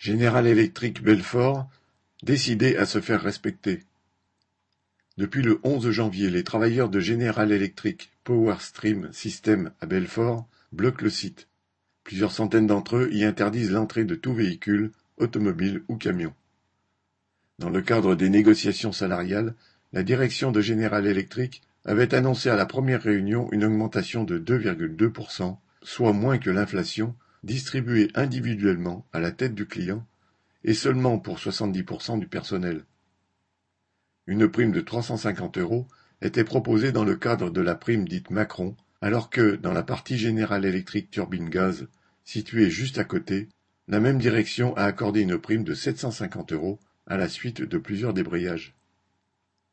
[0.00, 1.68] General Electric Belfort
[2.22, 3.82] décidé à se faire respecter.
[5.18, 11.10] Depuis le 11 janvier, les travailleurs de General Electric Powerstream System à Belfort bloquent le
[11.10, 11.48] site.
[12.02, 16.32] Plusieurs centaines d'entre eux y interdisent l'entrée de tout véhicule, automobile ou camion.
[17.58, 19.54] Dans le cadre des négociations salariales,
[19.92, 25.58] la direction de General Electric avait annoncé à la première réunion une augmentation de 2,2%,
[25.82, 30.06] soit moins que l'inflation, distribuée individuellement à la tête du client
[30.64, 32.84] et seulement pour 70% du personnel.
[34.26, 35.88] Une prime de 350 euros
[36.22, 40.18] était proposée dans le cadre de la prime dite Macron, alors que, dans la partie
[40.18, 41.88] générale électrique turbine gaz,
[42.24, 43.48] située juste à côté,
[43.88, 48.12] la même direction a accordé une prime de 750 euros à la suite de plusieurs
[48.12, 48.74] débrayages.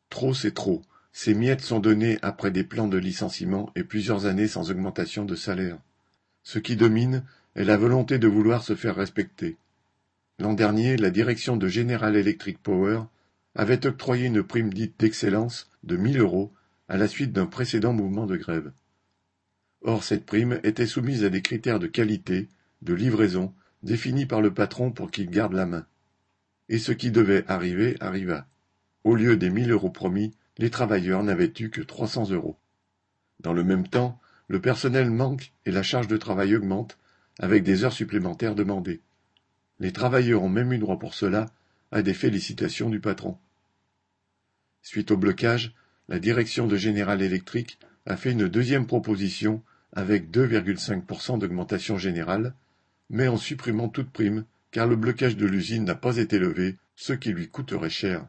[0.09, 0.81] Trop c'est trop.
[1.11, 5.35] Ces miettes sont données après des plans de licenciement et plusieurs années sans augmentation de
[5.35, 5.77] salaire.
[6.43, 7.23] Ce qui domine
[7.57, 9.57] est la volonté de vouloir se faire respecter.
[10.37, 13.01] L'an dernier, la direction de General Electric Power
[13.55, 16.53] avait octroyé une prime dite d'excellence de 1000 euros
[16.87, 18.71] à la suite d'un précédent mouvement de grève.
[19.81, 22.47] Or, cette prime était soumise à des critères de qualité,
[22.83, 25.87] de livraison, définis par le patron pour qu'il garde la main.
[26.69, 28.45] Et ce qui devait arriver arriva.
[29.03, 32.57] Au lieu des 1000 euros promis, les travailleurs n'avaient eu que 300 euros.
[33.39, 36.99] Dans le même temps, le personnel manque et la charge de travail augmente
[37.39, 39.01] avec des heures supplémentaires demandées.
[39.79, 41.47] Les travailleurs ont même eu droit pour cela
[41.91, 43.37] à des félicitations du patron.
[44.81, 45.73] Suite au blocage,
[46.09, 49.61] la direction de General Electric a fait une deuxième proposition
[49.93, 52.53] avec 2,5% d'augmentation générale,
[53.09, 57.13] mais en supprimant toute prime, car le blocage de l'usine n'a pas été levé, ce
[57.13, 58.27] qui lui coûterait cher.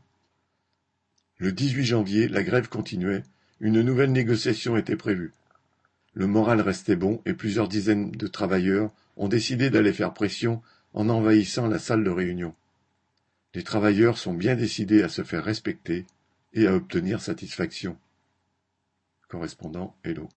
[1.39, 3.23] Le 18 janvier, la grève continuait,
[3.61, 5.33] une nouvelle négociation était prévue.
[6.19, 10.61] Le moral restait bon et plusieurs dizaines de travailleurs ont décidé d'aller faire pression
[10.93, 12.57] en envahissant la salle de réunion.
[13.55, 16.07] Les travailleurs sont bien décidés à se faire respecter
[16.55, 17.97] et à obtenir satisfaction.
[19.29, 20.27] Correspondant Hello.